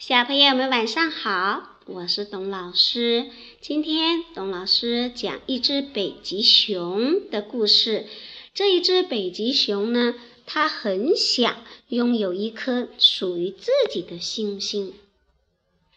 [0.00, 3.26] 小朋友们晚上好，我是董老师。
[3.60, 8.06] 今天董老师讲一只北极熊的故事。
[8.54, 10.14] 这一只北极熊呢，
[10.46, 11.54] 它很想
[11.88, 14.94] 拥有一颗属于自己的星星。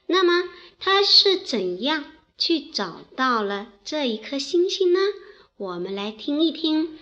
[0.06, 0.50] 那么，
[0.80, 2.04] 它是怎样
[2.38, 5.00] 去找到了这一颗星星呢？
[5.56, 7.00] 我们来听一听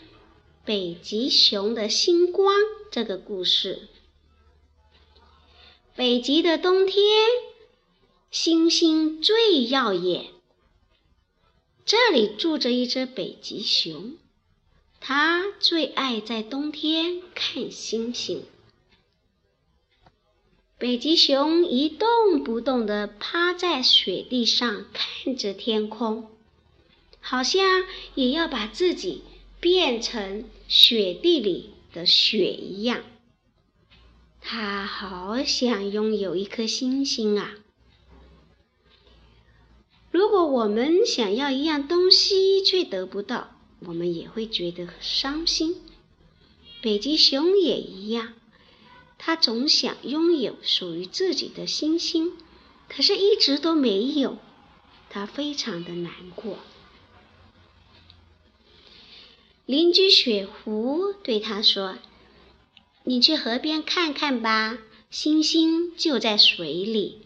[0.63, 2.55] 北极熊的星光
[2.91, 3.87] 这个故事。
[5.93, 7.03] 北极的冬天，
[8.31, 10.27] 星星最耀眼。
[11.83, 14.15] 这里住着一只北极熊，
[15.01, 18.45] 它最爱在冬天看星星。
[20.77, 26.29] 北极熊一动不动地趴在雪地上，看着天空，
[27.19, 27.83] 好像
[28.15, 29.23] 也要把自己
[29.59, 33.03] 变成雪地里的雪一样。
[34.53, 37.53] 他好想拥有一颗星星啊！
[40.11, 45.77] 如果我们想要一样东西却得不到，我们也会觉得伤心。
[46.81, 48.33] 北极熊也一样，
[49.17, 52.33] 他总想拥有属于自己的星星，
[52.89, 54.37] 可是一直都没有，
[55.09, 56.57] 他非常的难过。
[59.65, 61.97] 邻居雪狐对他说。
[63.03, 64.77] 你去河边看看吧，
[65.09, 67.21] 星星就在水里。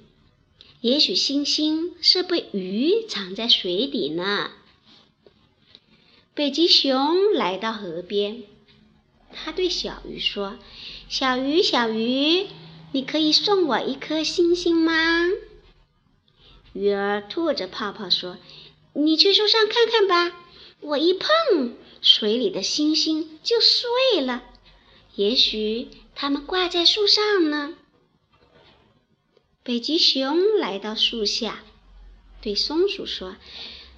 [0.82, 4.52] 也许星星是被鱼藏在水底呢。
[6.34, 8.44] 北极熊来到河边，
[9.34, 10.58] 他对小鱼说
[11.10, 12.48] ：“小鱼，小鱼，
[12.92, 15.28] 你可以送我一颗星星吗？”
[16.74, 18.38] 鱼儿吐着泡泡说
[18.94, 20.38] ：“你去树上看看吧，
[20.82, 24.44] 我一碰水里的星星就碎了。”
[25.16, 27.74] 也许它们挂在树上呢。
[29.64, 31.64] 北极熊来到树下，
[32.42, 33.38] 对松鼠说：“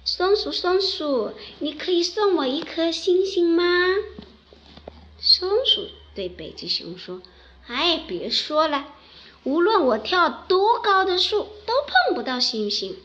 [0.04, 3.64] 松鼠，松鼠，你可以送我一颗星星吗？”
[5.20, 7.20] 松鼠对北极熊说
[7.66, 8.94] ：“哎，别说了，
[9.42, 12.96] 无论我跳多高的树，都碰不到星星。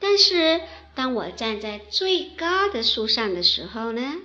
[0.00, 0.62] 但是
[0.94, 4.16] 当我站在最高的树上的时候呢，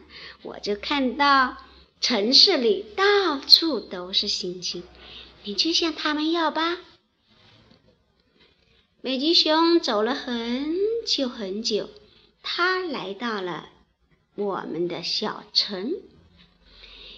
[0.41, 1.57] 我就看到。”
[1.99, 4.83] 城市里到处都是星星，
[5.43, 6.77] 你去向他们要吧。
[9.01, 10.75] 北极熊走了很
[11.05, 11.89] 久很久，
[12.43, 13.69] 它来到了
[14.35, 15.93] 我们的小城。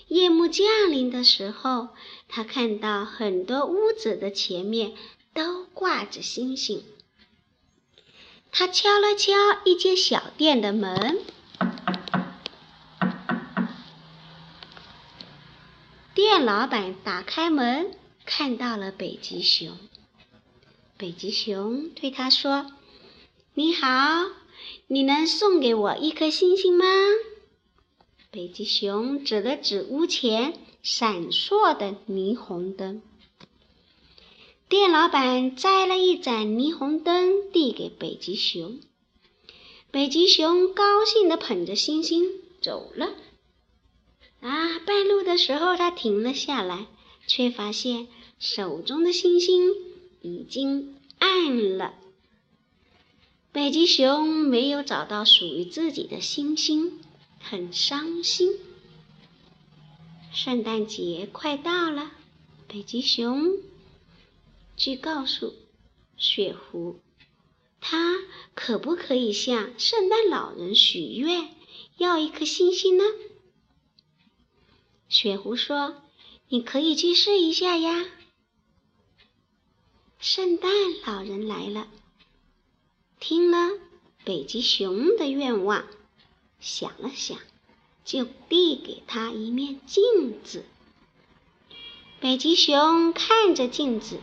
[0.07, 1.89] 夜幕降临的时候，
[2.27, 4.95] 他看到很多屋子的前面
[5.33, 6.83] 都挂着星星。
[8.51, 9.33] 他敲了敲
[9.65, 11.19] 一间小店的门。
[16.31, 17.91] 店老板打开门，
[18.23, 19.75] 看到了北极熊。
[20.95, 22.71] 北极熊对他说
[23.55, 24.27] ：“你好，
[24.85, 26.85] 你能送给我一颗星星吗？”
[28.29, 30.53] 北极熊指了指屋前
[30.83, 33.01] 闪烁的霓虹灯。
[34.67, 38.79] 店老板摘了一盏霓虹灯，递给北极熊。
[39.89, 42.29] 北极熊高兴地捧着星星
[42.61, 43.15] 走了。
[44.41, 44.79] 啊！
[44.85, 46.87] 半路的时候，他停了下来，
[47.27, 48.07] 却发现
[48.39, 49.73] 手中的星星
[50.21, 51.93] 已经暗了。
[53.51, 56.99] 北极熊没有找到属于自己的星星，
[57.39, 58.57] 很伤心。
[60.31, 62.11] 圣诞节快到了，
[62.67, 63.57] 北极熊
[64.77, 65.53] 去告诉
[66.17, 66.99] 雪狐，
[67.81, 68.15] 他
[68.53, 71.49] 可不可以向圣诞老人许愿，
[71.97, 73.03] 要一颗星星呢？
[75.21, 75.97] 雪狐说
[76.47, 78.05] ：“你可以去试一下呀。”
[80.17, 80.71] 圣诞
[81.05, 81.89] 老人来了，
[83.19, 83.77] 听了
[84.23, 85.83] 北极熊的愿望，
[86.61, 87.37] 想了想，
[88.05, 90.63] 就递给他一面镜子。
[92.21, 94.21] 北极熊看着镜子，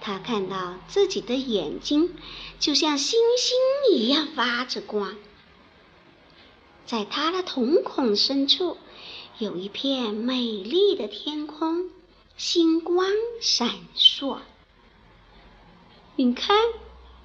[0.00, 2.12] 他看到自己的眼睛
[2.58, 3.56] 就像星星
[3.96, 5.16] 一样发着光，
[6.86, 8.78] 在他的瞳孔深处。
[9.38, 11.90] 有一片美丽的天空，
[12.36, 13.10] 星光
[13.40, 14.38] 闪烁。
[16.14, 16.56] 你看，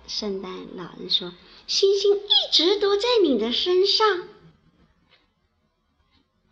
[0.08, 1.32] 圣诞老人说
[1.68, 4.28] ：“星星一直都在你的身上。”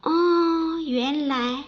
[0.04, 1.64] 哦，原来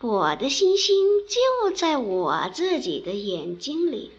[0.00, 0.96] 我的星星
[1.26, 4.12] 就在我自己的眼睛里，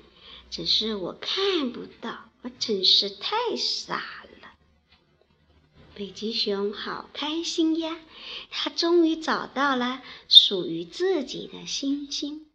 [0.49, 2.25] 只是我看不到。
[2.41, 4.30] 我真是太傻了。
[6.01, 7.95] 北极熊好开心呀，
[8.49, 12.47] 它终于找到了属于自己的星星。